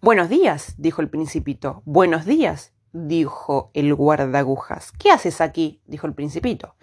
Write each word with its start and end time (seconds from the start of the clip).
Buenos 0.00 0.28
días, 0.28 0.76
dijo 0.78 1.02
el 1.02 1.10
principito. 1.10 1.82
Buenos 1.84 2.24
días, 2.24 2.72
dijo 2.92 3.72
el 3.74 3.92
guardagujas. 3.96 4.92
¿Qué 4.92 5.10
haces 5.10 5.40
aquí? 5.40 5.82
dijo 5.86 6.06
el 6.06 6.14
principito. 6.14 6.76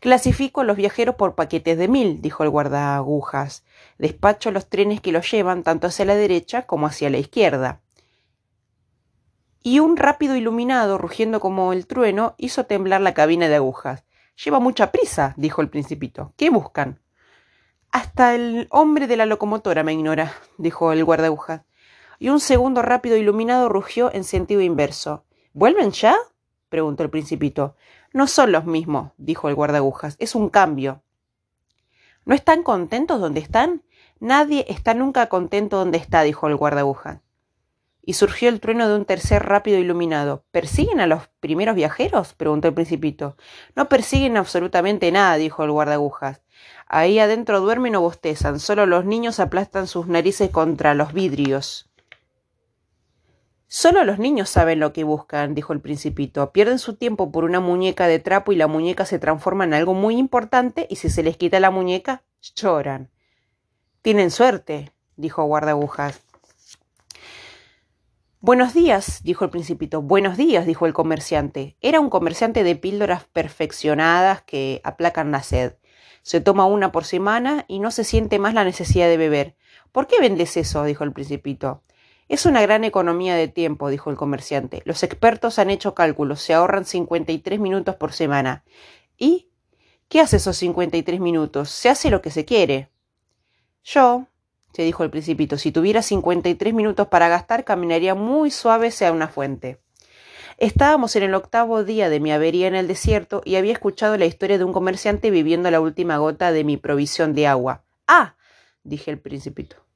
Clasifico 0.00 0.60
a 0.60 0.64
los 0.64 0.76
viajeros 0.76 1.14
por 1.14 1.34
paquetes 1.34 1.78
de 1.78 1.88
mil, 1.88 2.20
dijo 2.20 2.42
el 2.42 2.50
guardagujas. 2.50 3.64
Despacho 3.96 4.50
los 4.50 4.68
trenes 4.68 5.00
que 5.00 5.12
los 5.12 5.30
llevan 5.30 5.62
tanto 5.62 5.86
hacia 5.86 6.04
la 6.04 6.14
derecha 6.14 6.66
como 6.66 6.86
hacia 6.86 7.08
la 7.08 7.16
izquierda. 7.16 7.80
Y 9.62 9.80
un 9.80 9.96
rápido 9.96 10.36
iluminado, 10.36 10.98
rugiendo 10.98 11.40
como 11.40 11.72
el 11.72 11.86
trueno, 11.86 12.34
hizo 12.36 12.66
temblar 12.66 13.00
la 13.00 13.14
cabina 13.14 13.48
de 13.48 13.56
agujas. 13.56 14.04
Lleva 14.44 14.60
mucha 14.60 14.92
prisa, 14.92 15.32
dijo 15.38 15.62
el 15.62 15.70
principito. 15.70 16.34
¿Qué 16.36 16.50
buscan? 16.50 17.00
Hasta 17.92 18.34
el 18.34 18.68
hombre 18.70 19.06
de 19.06 19.16
la 19.16 19.24
locomotora 19.24 19.84
me 19.84 19.94
ignora, 19.94 20.34
dijo 20.58 20.92
el 20.92 21.02
guardagujas 21.02 21.62
y 22.18 22.28
un 22.30 22.40
segundo 22.40 22.82
rápido 22.82 23.16
iluminado 23.16 23.68
rugió 23.68 24.12
en 24.12 24.24
sentido 24.24 24.60
inverso. 24.60 25.24
¿Vuelven 25.52 25.92
ya? 25.92 26.16
preguntó 26.68 27.02
el 27.02 27.10
principito. 27.10 27.76
No 28.12 28.26
son 28.26 28.52
los 28.52 28.64
mismos, 28.64 29.12
dijo 29.16 29.48
el 29.48 29.54
guardagujas. 29.54 30.16
Es 30.18 30.34
un 30.34 30.48
cambio. 30.48 31.02
¿No 32.24 32.34
están 32.34 32.62
contentos 32.62 33.20
donde 33.20 33.40
están? 33.40 33.82
Nadie 34.20 34.66
está 34.68 34.94
nunca 34.94 35.28
contento 35.28 35.78
donde 35.78 35.98
está, 35.98 36.22
dijo 36.22 36.48
el 36.48 36.56
guardagujas. 36.56 37.20
Y 38.02 38.14
surgió 38.14 38.48
el 38.48 38.60
trueno 38.60 38.88
de 38.88 38.96
un 38.96 39.04
tercer 39.04 39.44
rápido 39.44 39.78
iluminado. 39.78 40.44
¿Persiguen 40.50 41.00
a 41.00 41.06
los 41.06 41.28
primeros 41.40 41.74
viajeros? 41.74 42.34
preguntó 42.34 42.68
el 42.68 42.74
principito. 42.74 43.36
No 43.76 43.88
persiguen 43.88 44.36
absolutamente 44.36 45.12
nada, 45.12 45.36
dijo 45.36 45.62
el 45.62 45.70
guardagujas. 45.70 46.42
Ahí 46.86 47.18
adentro 47.18 47.60
duermen 47.60 47.96
o 47.96 48.00
bostezan. 48.00 48.60
Solo 48.60 48.86
los 48.86 49.04
niños 49.04 49.40
aplastan 49.40 49.86
sus 49.86 50.06
narices 50.06 50.50
contra 50.50 50.94
los 50.94 51.12
vidrios. 51.12 51.87
Solo 53.70 54.02
los 54.04 54.18
niños 54.18 54.48
saben 54.48 54.80
lo 54.80 54.94
que 54.94 55.04
buscan, 55.04 55.54
dijo 55.54 55.74
el 55.74 55.82
principito. 55.82 56.52
Pierden 56.52 56.78
su 56.78 56.96
tiempo 56.96 57.30
por 57.30 57.44
una 57.44 57.60
muñeca 57.60 58.06
de 58.06 58.18
trapo 58.18 58.52
y 58.52 58.56
la 58.56 58.66
muñeca 58.66 59.04
se 59.04 59.18
transforma 59.18 59.64
en 59.64 59.74
algo 59.74 59.92
muy 59.92 60.16
importante 60.16 60.86
y 60.88 60.96
si 60.96 61.10
se 61.10 61.22
les 61.22 61.36
quita 61.36 61.60
la 61.60 61.70
muñeca, 61.70 62.22
lloran. 62.56 63.10
Tienen 64.00 64.30
suerte, 64.30 64.92
dijo 65.16 65.44
guardagujas. 65.44 66.18
Buenos 68.40 68.72
días, 68.72 69.22
dijo 69.22 69.44
el 69.44 69.50
principito. 69.50 70.00
Buenos 70.00 70.38
días, 70.38 70.64
dijo 70.64 70.86
el 70.86 70.94
comerciante. 70.94 71.76
Era 71.82 72.00
un 72.00 72.08
comerciante 72.08 72.64
de 72.64 72.74
píldoras 72.74 73.24
perfeccionadas 73.24 74.40
que 74.40 74.80
aplacan 74.82 75.30
la 75.30 75.42
sed. 75.42 75.74
Se 76.22 76.40
toma 76.40 76.64
una 76.64 76.90
por 76.90 77.04
semana 77.04 77.66
y 77.68 77.80
no 77.80 77.90
se 77.90 78.04
siente 78.04 78.38
más 78.38 78.54
la 78.54 78.64
necesidad 78.64 79.08
de 79.08 79.18
beber. 79.18 79.56
¿Por 79.92 80.06
qué 80.06 80.20
vendes 80.20 80.56
eso? 80.56 80.84
dijo 80.84 81.04
el 81.04 81.12
principito. 81.12 81.82
Es 82.28 82.44
una 82.44 82.60
gran 82.60 82.84
economía 82.84 83.34
de 83.36 83.48
tiempo, 83.48 83.88
dijo 83.88 84.10
el 84.10 84.16
comerciante. 84.16 84.82
Los 84.84 85.02
expertos 85.02 85.58
han 85.58 85.70
hecho 85.70 85.94
cálculos, 85.94 86.42
se 86.42 86.52
ahorran 86.52 86.84
53 86.84 87.58
minutos 87.58 87.94
por 87.96 88.12
semana. 88.12 88.64
¿Y 89.16 89.48
qué 90.08 90.20
hace 90.20 90.36
esos 90.36 90.58
53 90.58 91.20
minutos? 91.20 91.70
Se 91.70 91.88
hace 91.88 92.10
lo 92.10 92.20
que 92.20 92.30
se 92.30 92.44
quiere. 92.44 92.90
Yo, 93.82 94.26
se 94.74 94.82
dijo 94.82 95.04
el 95.04 95.10
principito, 95.10 95.56
si 95.56 95.72
tuviera 95.72 96.02
53 96.02 96.74
minutos 96.74 97.08
para 97.08 97.28
gastar, 97.28 97.64
caminaría 97.64 98.14
muy 98.14 98.50
suave 98.50 98.88
hacia 98.88 99.10
una 99.10 99.28
fuente. 99.28 99.80
Estábamos 100.58 101.16
en 101.16 101.22
el 101.22 101.34
octavo 101.34 101.82
día 101.82 102.10
de 102.10 102.20
mi 102.20 102.30
avería 102.30 102.66
en 102.66 102.74
el 102.74 102.88
desierto 102.88 103.40
y 103.46 103.56
había 103.56 103.72
escuchado 103.72 104.18
la 104.18 104.26
historia 104.26 104.58
de 104.58 104.64
un 104.64 104.74
comerciante 104.74 105.30
viviendo 105.30 105.70
la 105.70 105.80
última 105.80 106.18
gota 106.18 106.52
de 106.52 106.64
mi 106.64 106.76
provisión 106.76 107.32
de 107.32 107.46
agua. 107.46 107.84
Ah, 108.06 108.34
dije 108.82 109.10
el 109.10 109.18
principito. 109.18 109.87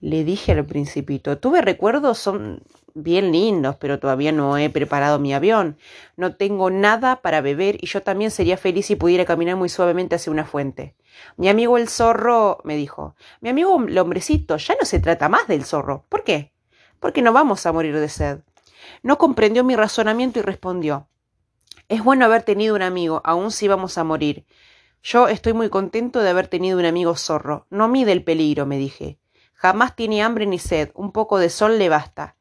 Le 0.00 0.24
dije 0.24 0.52
al 0.52 0.66
principito, 0.66 1.38
tuve 1.38 1.62
recuerdos, 1.62 2.18
son 2.18 2.62
bien 2.94 3.30
lindos, 3.30 3.76
pero 3.76 4.00
todavía 4.00 4.32
no 4.32 4.56
he 4.56 4.68
preparado 4.68 5.20
mi 5.20 5.32
avión. 5.32 5.78
No 6.16 6.34
tengo 6.34 6.70
nada 6.70 7.22
para 7.22 7.40
beber 7.40 7.76
y 7.80 7.86
yo 7.86 8.02
también 8.02 8.32
sería 8.32 8.56
feliz 8.56 8.86
si 8.86 8.96
pudiera 8.96 9.24
caminar 9.24 9.54
muy 9.56 9.68
suavemente 9.68 10.16
hacia 10.16 10.32
una 10.32 10.44
fuente. 10.44 10.96
Mi 11.36 11.48
amigo 11.48 11.78
el 11.78 11.88
zorro 11.88 12.58
me 12.64 12.74
dijo, 12.74 13.14
mi 13.40 13.50
amigo 13.50 13.80
el 13.86 13.96
hombrecito, 13.96 14.56
ya 14.56 14.74
no 14.78 14.84
se 14.84 14.98
trata 14.98 15.28
más 15.28 15.46
del 15.46 15.64
zorro. 15.64 16.04
¿Por 16.08 16.24
qué? 16.24 16.52
Porque 16.98 17.22
no 17.22 17.32
vamos 17.32 17.64
a 17.64 17.72
morir 17.72 17.96
de 17.96 18.08
sed. 18.08 18.40
No 19.02 19.18
comprendió 19.18 19.62
mi 19.62 19.76
razonamiento 19.76 20.40
y 20.40 20.42
respondió, 20.42 21.06
es 21.88 22.02
bueno 22.02 22.24
haber 22.24 22.42
tenido 22.42 22.74
un 22.74 22.82
amigo, 22.82 23.20
aun 23.24 23.52
si 23.52 23.68
vamos 23.68 23.98
a 23.98 24.04
morir. 24.04 24.46
Yo 25.02 25.28
estoy 25.28 25.52
muy 25.52 25.68
contento 25.68 26.20
de 26.20 26.30
haber 26.30 26.48
tenido 26.48 26.78
un 26.78 26.84
amigo 26.84 27.14
zorro. 27.16 27.66
No 27.70 27.88
mide 27.88 28.12
el 28.12 28.24
peligro, 28.24 28.66
me 28.66 28.76
dije. 28.76 29.19
Jamás 29.62 29.94
tiene 29.94 30.22
hambre 30.22 30.46
ni 30.46 30.58
sed, 30.58 30.90
un 30.94 31.12
poco 31.12 31.38
de 31.38 31.50
sol 31.50 31.78
le 31.78 31.90
basta. 31.90 32.34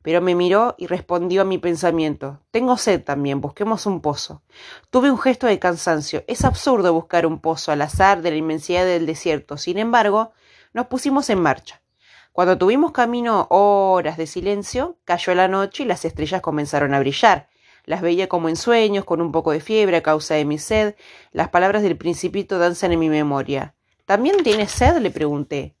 Pero 0.00 0.22
me 0.22 0.34
miró 0.34 0.74
y 0.78 0.86
respondió 0.86 1.42
a 1.42 1.44
mi 1.44 1.58
pensamiento. 1.58 2.40
Tengo 2.50 2.78
sed 2.78 3.04
también, 3.04 3.42
busquemos 3.42 3.84
un 3.84 4.00
pozo. 4.00 4.40
Tuve 4.88 5.10
un 5.10 5.18
gesto 5.18 5.46
de 5.46 5.58
cansancio. 5.58 6.24
Es 6.28 6.46
absurdo 6.46 6.94
buscar 6.94 7.26
un 7.26 7.40
pozo 7.40 7.72
al 7.72 7.82
azar 7.82 8.22
de 8.22 8.30
la 8.30 8.38
inmensidad 8.38 8.86
del 8.86 9.04
desierto. 9.04 9.58
Sin 9.58 9.76
embargo, 9.76 10.32
nos 10.72 10.86
pusimos 10.86 11.28
en 11.28 11.42
marcha. 11.42 11.82
Cuando 12.32 12.56
tuvimos 12.56 12.92
camino 12.92 13.48
horas 13.50 14.16
de 14.16 14.26
silencio, 14.26 14.96
cayó 15.04 15.34
la 15.34 15.48
noche 15.48 15.82
y 15.82 15.86
las 15.86 16.06
estrellas 16.06 16.40
comenzaron 16.40 16.94
a 16.94 17.00
brillar. 17.00 17.50
Las 17.84 18.00
veía 18.00 18.30
como 18.30 18.48
en 18.48 18.56
sueños, 18.56 19.04
con 19.04 19.20
un 19.20 19.30
poco 19.30 19.50
de 19.50 19.60
fiebre 19.60 19.98
a 19.98 20.02
causa 20.02 20.36
de 20.36 20.46
mi 20.46 20.56
sed. 20.56 20.94
Las 21.32 21.50
palabras 21.50 21.82
del 21.82 21.98
principito 21.98 22.58
danzan 22.58 22.92
en 22.92 22.98
mi 22.98 23.10
memoria. 23.10 23.74
¿También 24.06 24.42
tienes 24.42 24.70
sed? 24.70 24.96
le 24.96 25.10
pregunté 25.10 25.76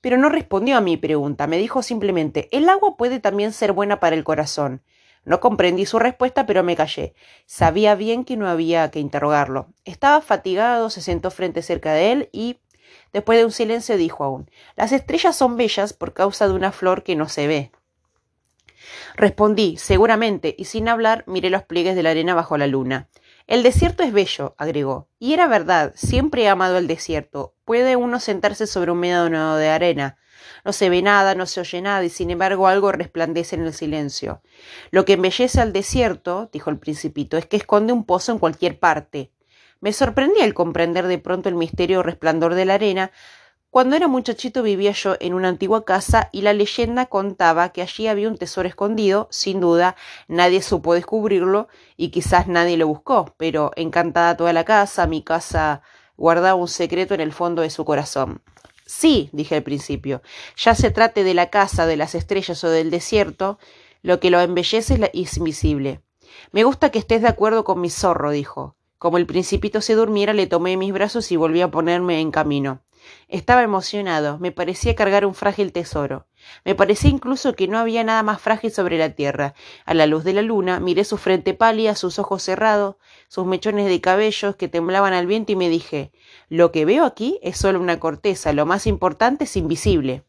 pero 0.00 0.16
no 0.16 0.28
respondió 0.28 0.76
a 0.76 0.80
mi 0.80 0.96
pregunta. 0.96 1.46
Me 1.46 1.58
dijo 1.58 1.82
simplemente 1.82 2.48
el 2.52 2.68
agua 2.68 2.96
puede 2.96 3.20
también 3.20 3.52
ser 3.52 3.72
buena 3.72 4.00
para 4.00 4.16
el 4.16 4.24
corazón. 4.24 4.82
No 5.24 5.40
comprendí 5.40 5.84
su 5.84 5.98
respuesta, 5.98 6.46
pero 6.46 6.62
me 6.62 6.76
callé. 6.76 7.14
Sabía 7.44 7.94
bien 7.94 8.24
que 8.24 8.36
no 8.36 8.48
había 8.48 8.90
que 8.90 9.00
interrogarlo. 9.00 9.68
Estaba 9.84 10.22
fatigado, 10.22 10.88
se 10.88 11.02
sentó 11.02 11.30
frente 11.30 11.62
cerca 11.62 11.92
de 11.92 12.12
él 12.12 12.28
y, 12.32 12.58
después 13.12 13.38
de 13.38 13.44
un 13.44 13.52
silencio, 13.52 13.96
dijo 13.96 14.24
aún 14.24 14.50
Las 14.76 14.92
estrellas 14.92 15.36
son 15.36 15.56
bellas 15.56 15.92
por 15.92 16.14
causa 16.14 16.48
de 16.48 16.54
una 16.54 16.72
flor 16.72 17.02
que 17.02 17.16
no 17.16 17.28
se 17.28 17.46
ve. 17.46 17.70
Respondí, 19.14 19.76
seguramente, 19.76 20.54
y 20.56 20.64
sin 20.64 20.88
hablar 20.88 21.24
miré 21.26 21.50
los 21.50 21.64
pliegues 21.64 21.94
de 21.94 22.02
la 22.02 22.10
arena 22.10 22.34
bajo 22.34 22.56
la 22.56 22.66
luna. 22.66 23.08
El 23.50 23.64
desierto 23.64 24.04
es 24.04 24.12
bello, 24.12 24.54
agregó. 24.58 25.08
Y 25.18 25.34
era 25.34 25.48
verdad, 25.48 25.92
siempre 25.96 26.44
he 26.44 26.48
amado 26.48 26.78
el 26.78 26.86
desierto. 26.86 27.56
Puede 27.64 27.96
uno 27.96 28.20
sentarse 28.20 28.68
sobre 28.68 28.92
un 28.92 29.00
médano 29.00 29.56
de 29.56 29.68
arena. 29.68 30.18
No 30.64 30.72
se 30.72 30.88
ve 30.88 31.02
nada, 31.02 31.34
no 31.34 31.46
se 31.46 31.58
oye 31.58 31.82
nada, 31.82 32.04
y 32.04 32.10
sin 32.10 32.30
embargo 32.30 32.68
algo 32.68 32.92
resplandece 32.92 33.56
en 33.56 33.62
el 33.62 33.74
silencio. 33.74 34.40
Lo 34.92 35.04
que 35.04 35.14
embellece 35.14 35.60
al 35.60 35.72
desierto, 35.72 36.48
dijo 36.52 36.70
el 36.70 36.78
principito, 36.78 37.36
es 37.36 37.46
que 37.46 37.56
esconde 37.56 37.92
un 37.92 38.04
pozo 38.04 38.30
en 38.30 38.38
cualquier 38.38 38.78
parte. 38.78 39.32
Me 39.80 39.92
sorprendía 39.92 40.44
el 40.44 40.54
comprender 40.54 41.08
de 41.08 41.18
pronto 41.18 41.48
el 41.48 41.56
misterio 41.56 42.04
resplandor 42.04 42.54
de 42.54 42.66
la 42.66 42.74
arena, 42.74 43.10
cuando 43.70 43.94
era 43.94 44.08
muchachito 44.08 44.64
vivía 44.64 44.90
yo 44.90 45.16
en 45.20 45.32
una 45.32 45.48
antigua 45.48 45.84
casa 45.84 46.28
y 46.32 46.42
la 46.42 46.52
leyenda 46.52 47.06
contaba 47.06 47.68
que 47.68 47.82
allí 47.82 48.08
había 48.08 48.28
un 48.28 48.36
tesoro 48.36 48.68
escondido, 48.68 49.28
sin 49.30 49.60
duda 49.60 49.94
nadie 50.26 50.60
supo 50.60 50.94
descubrirlo 50.94 51.68
y 51.96 52.08
quizás 52.08 52.48
nadie 52.48 52.76
lo 52.76 52.88
buscó, 52.88 53.32
pero 53.36 53.70
encantada 53.76 54.36
toda 54.36 54.52
la 54.52 54.64
casa, 54.64 55.06
mi 55.06 55.22
casa 55.22 55.82
guardaba 56.16 56.56
un 56.56 56.66
secreto 56.66 57.14
en 57.14 57.20
el 57.20 57.32
fondo 57.32 57.62
de 57.62 57.70
su 57.70 57.84
corazón. 57.84 58.42
Sí, 58.86 59.30
dije 59.32 59.54
al 59.54 59.62
principio, 59.62 60.20
ya 60.56 60.74
se 60.74 60.90
trate 60.90 61.22
de 61.22 61.34
la 61.34 61.48
casa, 61.48 61.86
de 61.86 61.96
las 61.96 62.16
estrellas 62.16 62.64
o 62.64 62.70
del 62.70 62.90
desierto, 62.90 63.60
lo 64.02 64.18
que 64.18 64.30
lo 64.30 64.40
embellece 64.40 64.98
es 65.12 65.36
invisible. 65.36 66.00
Me 66.50 66.64
gusta 66.64 66.90
que 66.90 66.98
estés 66.98 67.22
de 67.22 67.28
acuerdo 67.28 67.62
con 67.62 67.80
mi 67.80 67.88
zorro, 67.88 68.32
dijo. 68.32 68.74
Como 68.98 69.16
el 69.16 69.26
principito 69.26 69.80
se 69.80 69.94
durmiera, 69.94 70.32
le 70.32 70.48
tomé 70.48 70.76
mis 70.76 70.92
brazos 70.92 71.30
y 71.30 71.36
volví 71.36 71.60
a 71.60 71.70
ponerme 71.70 72.20
en 72.20 72.32
camino. 72.32 72.82
Estaba 73.28 73.62
emocionado, 73.62 74.38
me 74.38 74.52
parecía 74.52 74.94
cargar 74.94 75.24
un 75.26 75.34
frágil 75.34 75.72
tesoro. 75.72 76.26
Me 76.64 76.74
parecía 76.74 77.10
incluso 77.10 77.54
que 77.54 77.68
no 77.68 77.78
había 77.78 78.04
nada 78.04 78.22
más 78.22 78.40
frágil 78.40 78.70
sobre 78.70 78.98
la 78.98 79.10
tierra. 79.10 79.54
A 79.84 79.94
la 79.94 80.06
luz 80.06 80.24
de 80.24 80.32
la 80.32 80.42
luna 80.42 80.80
miré 80.80 81.04
su 81.04 81.16
frente 81.16 81.54
pálida, 81.54 81.94
sus 81.94 82.18
ojos 82.18 82.42
cerrados, 82.42 82.96
sus 83.28 83.46
mechones 83.46 83.86
de 83.86 84.00
cabellos 84.00 84.56
que 84.56 84.68
temblaban 84.68 85.12
al 85.12 85.26
viento 85.26 85.52
y 85.52 85.56
me 85.56 85.68
dije 85.68 86.12
Lo 86.48 86.72
que 86.72 86.84
veo 86.84 87.04
aquí 87.04 87.38
es 87.42 87.56
solo 87.56 87.80
una 87.80 88.00
corteza, 88.00 88.52
lo 88.52 88.66
más 88.66 88.86
importante 88.86 89.44
es 89.44 89.56
invisible. 89.56 90.24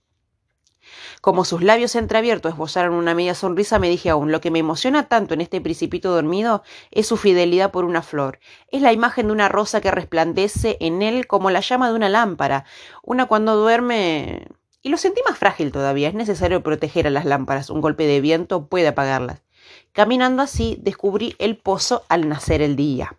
Como 1.21 1.45
sus 1.45 1.61
labios 1.61 1.95
entreabiertos 1.95 2.53
esbozaron 2.53 2.93
una 2.93 3.13
media 3.13 3.35
sonrisa, 3.35 3.79
me 3.79 3.89
dije 3.89 4.09
aún, 4.09 4.31
lo 4.31 4.41
que 4.41 4.51
me 4.51 4.59
emociona 4.59 5.07
tanto 5.07 5.33
en 5.33 5.41
este 5.41 5.61
principito 5.61 6.11
dormido 6.11 6.63
es 6.91 7.07
su 7.07 7.17
fidelidad 7.17 7.71
por 7.71 7.85
una 7.85 8.01
flor. 8.01 8.39
Es 8.69 8.81
la 8.81 8.93
imagen 8.93 9.27
de 9.27 9.33
una 9.33 9.49
rosa 9.49 9.81
que 9.81 9.91
resplandece 9.91 10.77
en 10.79 11.01
él 11.01 11.27
como 11.27 11.49
la 11.49 11.59
llama 11.59 11.89
de 11.89 11.95
una 11.95 12.09
lámpara. 12.09 12.65
Una 13.03 13.25
cuando 13.25 13.55
duerme... 13.55 14.47
Y 14.83 14.89
lo 14.89 14.97
sentí 14.97 15.21
más 15.27 15.37
frágil 15.37 15.71
todavía. 15.71 16.07
Es 16.07 16.15
necesario 16.15 16.63
proteger 16.63 17.05
a 17.05 17.11
las 17.11 17.25
lámparas. 17.25 17.69
Un 17.69 17.81
golpe 17.81 18.07
de 18.07 18.19
viento 18.19 18.65
puede 18.65 18.87
apagarlas. 18.87 19.43
Caminando 19.91 20.41
así, 20.41 20.77
descubrí 20.81 21.35
el 21.37 21.57
pozo 21.57 22.03
al 22.09 22.27
nacer 22.27 22.61
el 22.61 22.75
día. 22.75 23.15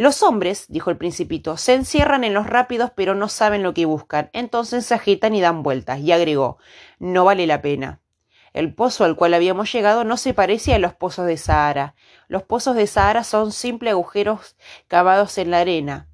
Los 0.00 0.22
hombres, 0.22 0.64
dijo 0.70 0.88
el 0.88 0.96
principito, 0.96 1.58
se 1.58 1.74
encierran 1.74 2.24
en 2.24 2.32
los 2.32 2.46
rápidos 2.46 2.90
pero 2.96 3.14
no 3.14 3.28
saben 3.28 3.62
lo 3.62 3.74
que 3.74 3.84
buscan, 3.84 4.30
entonces 4.32 4.86
se 4.86 4.94
agitan 4.94 5.34
y 5.34 5.42
dan 5.42 5.62
vueltas, 5.62 6.00
y 6.00 6.10
agregó, 6.10 6.56
no 6.98 7.26
vale 7.26 7.46
la 7.46 7.60
pena. 7.60 8.00
El 8.54 8.72
pozo 8.72 9.04
al 9.04 9.14
cual 9.14 9.34
habíamos 9.34 9.70
llegado 9.70 10.04
no 10.04 10.16
se 10.16 10.32
parecía 10.32 10.76
a 10.76 10.78
los 10.78 10.94
pozos 10.94 11.26
de 11.26 11.36
Sahara. 11.36 11.96
Los 12.28 12.44
pozos 12.44 12.76
de 12.76 12.86
Sahara 12.86 13.24
son 13.24 13.52
simples 13.52 13.90
agujeros 13.90 14.56
cavados 14.88 15.36
en 15.36 15.50
la 15.50 15.58
arena. 15.58 16.08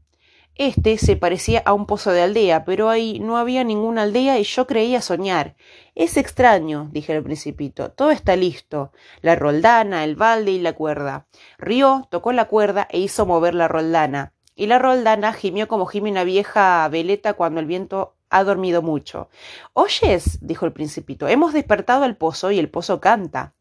Este 0.58 0.96
se 0.96 1.16
parecía 1.16 1.62
a 1.66 1.74
un 1.74 1.84
pozo 1.84 2.12
de 2.12 2.22
aldea, 2.22 2.64
pero 2.64 2.88
ahí 2.88 3.20
no 3.20 3.36
había 3.36 3.62
ninguna 3.62 4.04
aldea 4.04 4.38
y 4.38 4.44
yo 4.44 4.66
creía 4.66 5.02
soñar. 5.02 5.54
Es 5.94 6.16
extraño, 6.16 6.88
dije 6.92 7.14
el 7.14 7.22
principito. 7.22 7.90
Todo 7.90 8.10
está 8.10 8.36
listo. 8.36 8.90
La 9.20 9.36
roldana, 9.36 10.02
el 10.02 10.16
balde 10.16 10.52
y 10.52 10.58
la 10.58 10.72
cuerda. 10.72 11.26
Rió, 11.58 12.08
tocó 12.10 12.32
la 12.32 12.46
cuerda 12.46 12.88
e 12.90 12.98
hizo 13.00 13.26
mover 13.26 13.54
la 13.54 13.68
roldana. 13.68 14.32
Y 14.54 14.66
la 14.66 14.78
roldana 14.78 15.34
gimió 15.34 15.68
como 15.68 15.84
gime 15.84 16.10
una 16.10 16.24
vieja 16.24 16.88
veleta 16.88 17.34
cuando 17.34 17.60
el 17.60 17.66
viento 17.66 18.16
ha 18.30 18.42
dormido 18.42 18.80
mucho. 18.80 19.28
Oyes, 19.74 20.38
dijo 20.40 20.64
el 20.64 20.72
principito, 20.72 21.28
hemos 21.28 21.52
despertado 21.52 22.04
al 22.04 22.16
pozo 22.16 22.50
y 22.50 22.58
el 22.58 22.70
pozo 22.70 22.98
canta. 22.98 23.52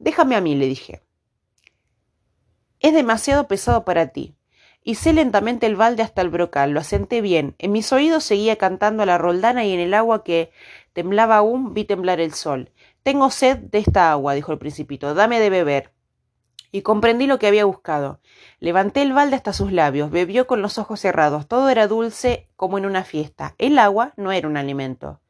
Déjame 0.00 0.34
a 0.34 0.40
mí, 0.40 0.56
le 0.56 0.66
dije. 0.66 1.00
Es 2.80 2.92
demasiado 2.92 3.46
pesado 3.46 3.84
para 3.84 4.08
ti. 4.08 4.34
Hicé 4.82 5.12
lentamente 5.12 5.66
el 5.66 5.76
balde 5.76 6.02
hasta 6.02 6.22
el 6.22 6.30
brocal, 6.30 6.70
lo 6.70 6.80
asenté 6.80 7.20
bien. 7.20 7.54
En 7.58 7.70
mis 7.70 7.92
oídos 7.92 8.24
seguía 8.24 8.56
cantando 8.56 9.04
la 9.04 9.18
roldana 9.18 9.64
y 9.64 9.74
en 9.74 9.80
el 9.80 9.92
agua 9.92 10.24
que 10.24 10.52
temblaba 10.94 11.36
aún 11.36 11.74
vi 11.74 11.84
temblar 11.84 12.18
el 12.18 12.32
sol. 12.32 12.70
Tengo 13.02 13.30
sed 13.30 13.58
de 13.58 13.78
esta 13.78 14.10
agua, 14.10 14.32
dijo 14.32 14.52
el 14.52 14.58
principito. 14.58 15.14
Dame 15.14 15.38
de 15.38 15.50
beber. 15.50 15.92
Y 16.72 16.80
comprendí 16.80 17.26
lo 17.26 17.38
que 17.38 17.46
había 17.46 17.66
buscado. 17.66 18.20
Levanté 18.58 19.02
el 19.02 19.12
balde 19.12 19.36
hasta 19.36 19.52
sus 19.52 19.70
labios, 19.70 20.10
bebió 20.10 20.46
con 20.46 20.62
los 20.62 20.78
ojos 20.78 21.00
cerrados. 21.00 21.46
Todo 21.46 21.68
era 21.68 21.86
dulce 21.86 22.48
como 22.56 22.78
en 22.78 22.86
una 22.86 23.04
fiesta. 23.04 23.54
El 23.58 23.78
agua 23.78 24.14
no 24.16 24.32
era 24.32 24.48
un 24.48 24.56
alimento. 24.56 25.20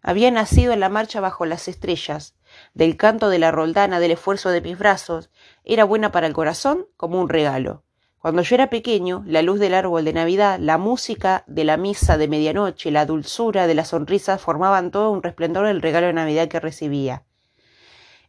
Había 0.00 0.30
nacido 0.30 0.72
en 0.72 0.80
la 0.80 0.88
marcha 0.88 1.20
bajo 1.20 1.44
las 1.44 1.68
estrellas, 1.68 2.36
del 2.72 2.96
canto 2.96 3.28
de 3.28 3.38
la 3.38 3.50
roldana, 3.50 4.00
del 4.00 4.12
esfuerzo 4.12 4.48
de 4.48 4.62
mis 4.62 4.78
brazos. 4.78 5.30
Era 5.64 5.84
buena 5.84 6.10
para 6.10 6.26
el 6.26 6.32
corazón 6.32 6.86
como 6.96 7.20
un 7.20 7.28
regalo. 7.28 7.82
Cuando 8.20 8.42
yo 8.42 8.56
era 8.56 8.68
pequeño, 8.68 9.22
la 9.26 9.42
luz 9.42 9.60
del 9.60 9.74
árbol 9.74 10.04
de 10.04 10.12
Navidad, 10.12 10.58
la 10.60 10.76
música 10.76 11.44
de 11.46 11.62
la 11.62 11.76
misa 11.76 12.18
de 12.18 12.26
medianoche, 12.26 12.90
la 12.90 13.06
dulzura 13.06 13.68
de 13.68 13.74
las 13.74 13.88
sonrisas 13.88 14.40
formaban 14.40 14.90
todo 14.90 15.12
un 15.12 15.22
resplandor 15.22 15.66
del 15.66 15.80
regalo 15.80 16.08
de 16.08 16.14
Navidad 16.14 16.48
que 16.48 16.58
recibía. 16.58 17.22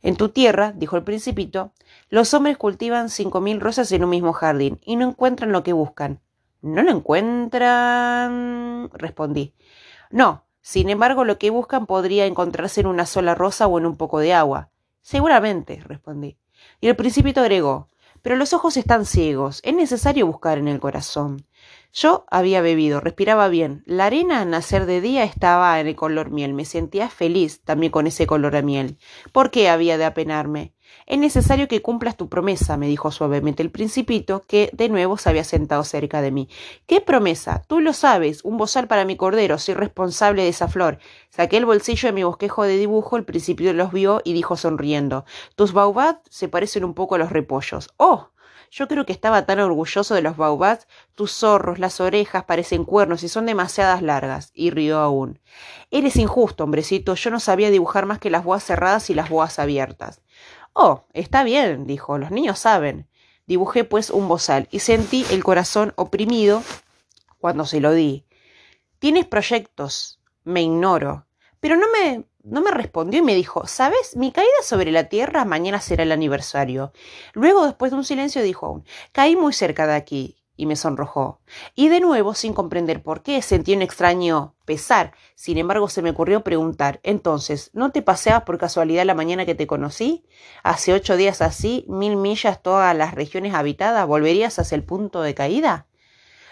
En 0.03 0.15
tu 0.15 0.29
tierra, 0.29 0.73
dijo 0.75 0.95
el 0.95 1.03
principito, 1.03 1.73
los 2.09 2.35
hombres 2.35 2.57
cultivan 2.57 3.09
cinco 3.09 3.41
mil 3.41 3.59
rosas 3.59 3.91
en 3.91 4.03
un 4.03 4.11
mismo 4.11 4.31
jardín 4.31 4.79
y 4.83 4.95
no 4.95 5.09
encuentran 5.09 5.51
lo 5.51 5.63
que 5.63 5.73
buscan. 5.73 6.19
¿No 6.61 6.83
lo 6.83 6.91
encuentran? 6.91 8.91
respondí. 8.93 9.55
No, 10.11 10.45
sin 10.61 10.89
embargo, 10.89 11.25
lo 11.25 11.39
que 11.39 11.49
buscan 11.49 11.87
podría 11.87 12.27
encontrarse 12.27 12.81
en 12.81 12.87
una 12.87 13.07
sola 13.07 13.33
rosa 13.33 13.65
o 13.65 13.79
en 13.79 13.87
un 13.87 13.97
poco 13.97 14.19
de 14.19 14.35
agua. 14.35 14.69
Seguramente, 15.01 15.81
respondí. 15.85 16.37
Y 16.79 16.89
el 16.89 16.95
principito 16.95 17.41
agregó 17.41 17.87
pero 18.21 18.35
los 18.35 18.53
ojos 18.53 18.77
están 18.77 19.05
ciegos. 19.05 19.61
Es 19.63 19.73
necesario 19.73 20.27
buscar 20.27 20.57
en 20.57 20.67
el 20.67 20.79
corazón. 20.79 21.45
Yo 21.91 22.25
había 22.29 22.61
bebido, 22.61 22.99
respiraba 22.99 23.47
bien. 23.47 23.83
La 23.85 24.05
arena 24.05 24.41
al 24.41 24.49
nacer 24.49 24.85
de 24.85 25.01
día 25.01 25.23
estaba 25.23 25.79
en 25.79 25.87
el 25.87 25.95
color 25.95 26.29
miel. 26.29 26.53
Me 26.53 26.65
sentía 26.65 27.09
feliz 27.09 27.61
también 27.63 27.91
con 27.91 28.07
ese 28.07 28.27
color 28.27 28.55
a 28.55 28.61
miel. 28.61 28.97
¿Por 29.31 29.51
qué 29.51 29.69
había 29.69 29.97
de 29.97 30.05
apenarme? 30.05 30.73
Es 31.05 31.17
necesario 31.17 31.67
que 31.67 31.81
cumplas 31.81 32.17
tu 32.17 32.29
promesa, 32.29 32.77
me 32.77 32.87
dijo 32.87 33.11
suavemente 33.11 33.63
el 33.63 33.71
principito, 33.71 34.43
que 34.47 34.69
de 34.73 34.89
nuevo 34.89 35.17
se 35.17 35.29
había 35.29 35.43
sentado 35.43 35.83
cerca 35.83 36.21
de 36.21 36.31
mí. 36.31 36.49
¿Qué 36.85 37.01
promesa? 37.01 37.63
Tú 37.67 37.79
lo 37.79 37.93
sabes, 37.93 38.43
un 38.43 38.57
bozal 38.57 38.87
para 38.87 39.05
mi 39.05 39.15
cordero, 39.15 39.57
soy 39.57 39.73
responsable 39.73 40.43
de 40.43 40.49
esa 40.49 40.67
flor. 40.67 40.99
Saqué 41.29 41.57
el 41.57 41.65
bolsillo 41.65 42.09
de 42.09 42.13
mi 42.13 42.23
bosquejo 42.23 42.63
de 42.63 42.77
dibujo, 42.77 43.17
el 43.17 43.25
principito 43.25 43.73
los 43.73 43.91
vio 43.91 44.21
y 44.23 44.33
dijo 44.33 44.55
sonriendo 44.55 45.25
Tus 45.55 45.73
baobabs 45.73 46.21
se 46.29 46.47
parecen 46.47 46.83
un 46.83 46.93
poco 46.93 47.15
a 47.15 47.17
los 47.17 47.31
repollos. 47.31 47.89
¡Oh! 47.97 48.29
Yo 48.71 48.87
creo 48.87 49.05
que 49.05 49.13
estaba 49.13 49.45
tan 49.45 49.59
orgulloso 49.59 50.13
de 50.13 50.21
los 50.21 50.37
baobabs. 50.37 50.87
Tus 51.15 51.31
zorros, 51.31 51.79
las 51.79 51.99
orejas 51.99 52.43
parecen 52.43 52.85
cuernos 52.85 53.23
y 53.23 53.29
son 53.29 53.47
demasiadas 53.47 54.01
largas. 54.03 54.51
Y 54.53 54.69
rió 54.69 54.99
aún. 54.99 55.39
Eres 55.89 56.17
injusto, 56.17 56.65
hombrecito. 56.65 57.15
Yo 57.15 57.31
no 57.31 57.39
sabía 57.39 57.71
dibujar 57.71 58.05
más 58.05 58.19
que 58.19 58.29
las 58.29 58.43
boas 58.43 58.63
cerradas 58.63 59.09
y 59.09 59.15
las 59.15 59.29
boas 59.29 59.57
abiertas. 59.57 60.21
Oh, 60.81 61.03
está 61.11 61.43
bien, 61.43 61.85
dijo, 61.85 62.17
los 62.17 62.31
niños 62.31 62.57
saben. 62.57 63.05
Dibujé 63.45 63.83
pues 63.83 64.09
un 64.09 64.29
bozal 64.29 64.69
y 64.71 64.79
sentí 64.79 65.25
el 65.29 65.43
corazón 65.43 65.91
oprimido 65.97 66.63
cuando 67.37 67.65
se 67.65 67.81
lo 67.81 67.91
di. 67.91 68.23
Tienes 68.97 69.25
proyectos, 69.25 70.21
me 70.45 70.61
ignoro. 70.61 71.27
Pero 71.59 71.75
no 71.75 71.85
me, 71.91 72.23
no 72.43 72.61
me 72.61 72.71
respondió 72.71 73.19
y 73.19 73.23
me 73.23 73.35
dijo, 73.35 73.67
¿sabes? 73.67 74.15
Mi 74.15 74.31
caída 74.31 74.47
sobre 74.63 74.93
la 74.93 75.09
tierra 75.09 75.43
mañana 75.43 75.81
será 75.81 76.03
el 76.03 76.13
aniversario. 76.13 76.93
Luego, 77.33 77.65
después 77.65 77.91
de 77.91 77.97
un 77.97 78.05
silencio, 78.05 78.41
dijo 78.41 78.67
aún, 78.67 78.85
caí 79.11 79.35
muy 79.35 79.51
cerca 79.51 79.85
de 79.85 79.95
aquí 79.95 80.37
y 80.59 80.65
me 80.65 80.75
sonrojó. 80.75 81.39
Y 81.73 81.87
de 81.87 82.01
nuevo, 82.01 82.33
sin 82.33 82.53
comprender 82.53 83.01
por 83.01 83.23
qué, 83.23 83.41
sentí 83.41 83.73
un 83.73 83.81
extraño 83.81 84.55
pesar. 84.65 85.13
Sin 85.33 85.57
embargo, 85.57 85.87
se 85.87 86.01
me 86.01 86.09
ocurrió 86.09 86.43
preguntar, 86.43 86.99
entonces, 87.03 87.71
¿no 87.71 87.91
te 87.91 88.01
paseabas 88.01 88.43
por 88.43 88.57
casualidad 88.57 89.05
la 89.05 89.15
mañana 89.15 89.45
que 89.45 89.55
te 89.55 89.67
conocí? 89.67 90.25
Hace 90.61 90.91
ocho 90.91 91.15
días 91.15 91.41
así, 91.41 91.85
mil 91.87 92.17
millas 92.17 92.61
todas 92.61 92.93
las 92.93 93.15
regiones 93.15 93.53
habitadas, 93.53 94.05
¿volverías 94.05 94.59
hacia 94.59 94.75
el 94.75 94.83
punto 94.83 95.21
de 95.21 95.33
caída? 95.33 95.87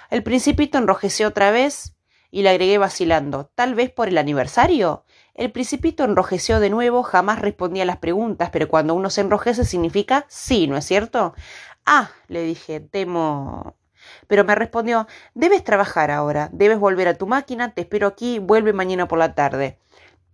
El 0.09 0.24
principito 0.24 0.77
enrojeció 0.77 1.27
otra 1.27 1.51
vez 1.51 1.98
y 2.31 2.44
le 2.44 2.50
agregué 2.50 2.77
vacilando, 2.77 3.51
tal 3.56 3.75
vez 3.75 3.92
por 3.92 4.07
el 4.07 4.18
aniversario. 4.18 5.04
El 5.33 5.51
principito 5.51 6.06
enrojeció 6.06 6.62
de 6.62 6.69
nuevo, 6.69 7.04
jamás 7.04 7.39
respondía 7.42 7.83
a 7.83 7.86
las 7.86 7.98
preguntas, 7.98 8.51
pero 8.54 8.69
cuando 8.69 8.95
uno 8.95 9.09
se 9.09 9.19
enrojece 9.19 9.65
significa 9.65 10.25
sí, 10.30 10.68
¿no 10.68 10.77
es 10.77 10.86
cierto? 10.86 11.33
Ah, 11.86 12.12
le 12.27 12.44
dije, 12.44 12.81
temo. 12.81 13.77
Pero 14.27 14.44
me 14.44 14.56
respondió 14.56 15.07
Debes 15.33 15.63
trabajar 15.63 16.12
ahora, 16.12 16.50
debes 16.51 16.80
volver 16.80 17.07
a 17.07 17.15
tu 17.15 17.27
máquina, 17.27 17.74
te 17.74 17.81
espero 17.81 18.07
aquí, 18.07 18.39
vuelve 18.39 18.74
mañana 18.74 19.07
por 19.07 19.19
la 19.19 19.33
tarde. 19.33 19.77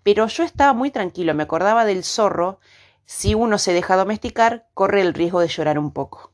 Pero 0.03 0.27
yo 0.27 0.43
estaba 0.43 0.73
muy 0.73 0.91
tranquilo, 0.91 1.33
me 1.33 1.43
acordaba 1.43 1.85
del 1.85 2.03
zorro. 2.03 2.59
Si 3.05 3.35
uno 3.35 3.57
se 3.57 3.73
deja 3.73 3.95
domesticar, 3.95 4.67
corre 4.73 5.01
el 5.01 5.13
riesgo 5.13 5.39
de 5.39 5.47
llorar 5.47 5.79
un 5.79 5.91
poco. 5.91 6.32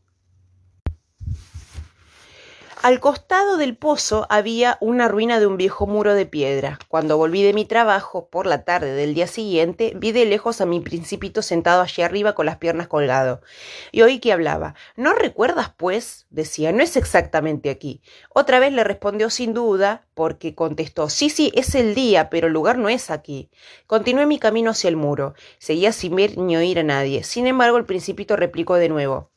Al 2.81 3.01
costado 3.01 3.57
del 3.57 3.75
pozo 3.75 4.25
había 4.29 4.77
una 4.79 5.09
ruina 5.09 5.41
de 5.41 5.47
un 5.47 5.57
viejo 5.57 5.85
muro 5.85 6.13
de 6.13 6.25
piedra. 6.25 6.79
Cuando 6.87 7.17
volví 7.17 7.43
de 7.43 7.51
mi 7.51 7.65
trabajo, 7.65 8.29
por 8.29 8.45
la 8.45 8.63
tarde 8.63 8.93
del 8.93 9.13
día 9.13 9.27
siguiente, 9.27 9.91
vi 9.97 10.13
de 10.13 10.23
lejos 10.23 10.61
a 10.61 10.65
mi 10.65 10.79
principito 10.79 11.41
sentado 11.41 11.81
allí 11.81 12.03
arriba 12.03 12.35
con 12.35 12.45
las 12.45 12.55
piernas 12.55 12.87
colgado. 12.87 13.41
Y 13.91 14.03
oí 14.03 14.19
que 14.19 14.31
hablaba. 14.31 14.75
¿No 14.95 15.13
recuerdas, 15.13 15.73
pues? 15.75 16.25
decía, 16.29 16.71
no 16.71 16.81
es 16.81 16.95
exactamente 16.95 17.69
aquí. 17.69 18.01
Otra 18.29 18.59
vez 18.59 18.71
le 18.71 18.85
respondió 18.85 19.29
sin 19.29 19.53
duda, 19.53 20.07
porque 20.13 20.55
contestó, 20.55 21.09
sí, 21.09 21.29
sí, 21.29 21.51
es 21.55 21.75
el 21.75 21.95
día, 21.95 22.29
pero 22.29 22.47
el 22.47 22.53
lugar 22.53 22.77
no 22.77 22.87
es 22.87 23.09
aquí. 23.09 23.49
Continué 23.87 24.25
mi 24.25 24.39
camino 24.39 24.71
hacia 24.71 24.87
el 24.87 24.95
muro. 24.95 25.33
Seguía 25.57 25.91
sin 25.91 26.15
ver 26.15 26.37
ni 26.37 26.55
oír 26.55 26.79
a 26.79 26.83
nadie. 26.83 27.25
Sin 27.25 27.45
embargo, 27.45 27.75
el 27.75 27.83
principito 27.83 28.37
replicó 28.37 28.75
de 28.75 28.87
nuevo. 28.87 29.31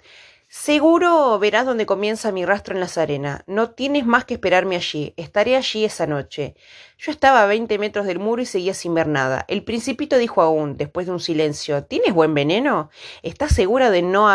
Seguro 0.55 1.39
verás 1.39 1.65
dónde 1.65 1.87
comienza 1.87 2.31
mi 2.31 2.45
rastro 2.45 2.75
en 2.75 2.81
las 2.81 2.99
arenas. 2.99 3.43
No 3.47 3.71
tienes 3.71 4.05
más 4.05 4.27
que 4.27 4.35
esperarme 4.35 4.77
allí. 4.77 5.15
Estaré 5.17 5.57
allí 5.57 5.83
esa 5.83 6.07
noche. 6.07 6.57
Yo 6.99 7.11
estaba 7.11 7.43
a 7.43 7.47
veinte 7.47 7.79
metros 7.79 8.05
del 8.05 8.19
muro 8.19 8.43
y 8.43 8.45
seguía 8.45 8.75
sin 8.75 8.93
ver 8.93 9.07
nada. 9.07 9.47
El 9.49 9.65
principito 9.65 10.19
dijo 10.19 10.43
aún, 10.43 10.77
después 10.77 11.07
de 11.07 11.13
un 11.13 11.21
silencio, 11.21 11.85
¿Tienes 11.85 12.13
buen 12.13 12.35
veneno? 12.35 12.91
¿Estás 13.23 13.55
segura 13.55 13.91
de 13.91 14.03
no 14.03 14.29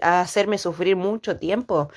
hacerme 0.00 0.56
sufrir 0.56 0.96
mucho 0.96 1.36
tiempo? 1.36 1.90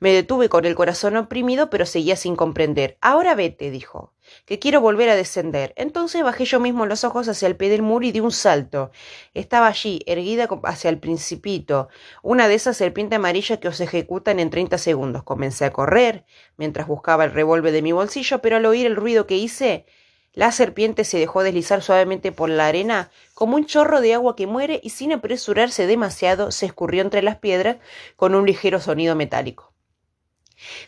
Me 0.00 0.14
detuve 0.14 0.48
con 0.48 0.64
el 0.64 0.74
corazón 0.74 1.18
oprimido, 1.18 1.68
pero 1.68 1.84
seguía 1.84 2.16
sin 2.16 2.34
comprender. 2.34 2.96
Ahora 3.02 3.34
vete, 3.34 3.70
dijo 3.70 4.14
que 4.46 4.58
quiero 4.58 4.80
volver 4.80 5.08
a 5.08 5.16
descender. 5.16 5.72
Entonces 5.76 6.22
bajé 6.22 6.44
yo 6.44 6.60
mismo 6.60 6.86
los 6.86 7.04
ojos 7.04 7.28
hacia 7.28 7.48
el 7.48 7.56
pie 7.56 7.68
del 7.68 7.82
muro 7.82 8.06
y 8.06 8.12
di 8.12 8.20
un 8.20 8.32
salto. 8.32 8.90
Estaba 9.34 9.66
allí, 9.66 10.00
erguida 10.06 10.48
hacia 10.64 10.90
el 10.90 10.98
principito, 10.98 11.88
una 12.22 12.48
de 12.48 12.54
esas 12.54 12.76
serpientes 12.76 13.16
amarillas 13.16 13.58
que 13.58 13.68
os 13.68 13.80
ejecutan 13.80 14.40
en 14.40 14.50
treinta 14.50 14.78
segundos. 14.78 15.22
Comencé 15.22 15.64
a 15.64 15.72
correr, 15.72 16.24
mientras 16.56 16.86
buscaba 16.86 17.24
el 17.24 17.32
revólver 17.32 17.72
de 17.72 17.82
mi 17.82 17.92
bolsillo, 17.92 18.40
pero 18.40 18.56
al 18.56 18.66
oír 18.66 18.86
el 18.86 18.96
ruido 18.96 19.26
que 19.26 19.36
hice, 19.36 19.86
la 20.34 20.52
serpiente 20.52 21.04
se 21.04 21.18
dejó 21.18 21.42
deslizar 21.42 21.82
suavemente 21.82 22.30
por 22.30 22.48
la 22.48 22.68
arena 22.68 23.10
como 23.34 23.56
un 23.56 23.66
chorro 23.66 24.00
de 24.00 24.14
agua 24.14 24.36
que 24.36 24.46
muere 24.46 24.78
y 24.84 24.90
sin 24.90 25.12
apresurarse 25.12 25.86
demasiado 25.86 26.52
se 26.52 26.66
escurrió 26.66 27.02
entre 27.02 27.22
las 27.22 27.38
piedras 27.38 27.78
con 28.14 28.34
un 28.34 28.46
ligero 28.46 28.80
sonido 28.80 29.16
metálico. 29.16 29.72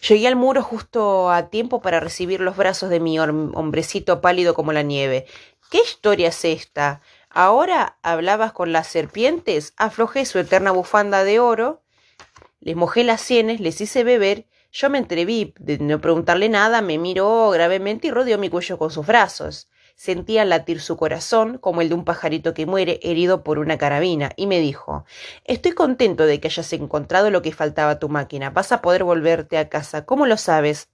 Llegué 0.09 0.29
al 0.29 0.37
muro 0.37 0.63
justo 0.63 1.31
a 1.31 1.49
tiempo 1.49 1.81
para 1.81 2.01
recibir 2.01 2.41
los 2.41 2.57
brazos 2.57 2.91
de 2.91 3.01
mi 3.01 3.19
hombrecito 3.19 4.21
pálido 4.21 4.55
como 4.55 4.73
la 4.73 4.83
nieve. 4.83 5.27
¿Qué 5.71 5.79
historia 5.79 6.29
es 6.29 6.45
esta? 6.45 7.01
¿Ahora 7.29 7.99
hablabas 8.03 8.53
con 8.53 8.73
las 8.73 8.89
serpientes? 8.89 9.73
Aflojé 9.77 10.27
su 10.27 10.39
eterna 10.39 10.73
bufanda 10.73 11.23
de 11.23 11.39
oro, 11.39 11.83
les 12.61 12.77
mojé 12.77 13.05
las 13.05 13.21
sienes, 13.21 13.61
les 13.61 13.81
hice 13.81 14.05
beber 14.05 14.47
Yo 14.73 14.91
me 14.91 14.99
entreví 14.99 15.55
de 15.59 15.79
no 15.79 16.01
preguntarle 16.01 16.49
nada, 16.49 16.83
me 16.83 16.99
miró 16.99 17.51
gravemente 17.51 18.09
y 18.09 18.11
rodeó 18.11 18.39
mi 18.39 18.51
cuello 18.51 18.79
con 18.79 18.91
sus 18.91 19.07
brazos. 19.07 19.69
Sentía 20.03 20.47
latir 20.47 20.81
su 20.81 20.97
corazón 20.97 21.59
como 21.59 21.83
el 21.83 21.91
de 21.91 21.95
un 21.95 22.07
pajarito 22.07 22.55
que 22.55 22.65
muere 22.65 23.01
herido 23.03 23.45
por 23.45 23.59
una 23.59 23.77
carabina, 23.77 24.31
y 24.35 24.47
me 24.47 24.59
dijo 24.59 25.05
Estoy 25.45 25.73
contento 25.73 26.25
de 26.25 26.41
que 26.41 26.49
hayas 26.49 26.73
encontrado 26.73 27.31
lo 27.31 27.43
que 27.43 27.53
faltaba 27.53 27.91
a 27.91 27.99
tu 27.99 28.09
máquina. 28.09 28.49
Vas 28.49 28.73
a 28.73 28.81
poder 28.81 29.05
volverte 29.05 29.59
a 29.59 29.69
casa. 29.69 30.07
¿Cómo 30.07 30.25
lo 30.25 30.39
sabes? 30.39 30.89